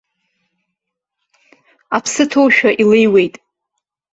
[1.95, 3.35] Аԥсы ҭоушәа илеиуеит.